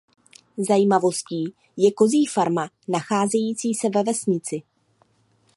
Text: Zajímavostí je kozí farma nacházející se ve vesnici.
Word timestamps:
Zajímavostí 0.57 1.53
je 1.77 1.91
kozí 1.91 2.25
farma 2.25 2.69
nacházející 2.89 3.73
se 3.73 3.89
ve 3.89 4.03
vesnici. 4.03 4.61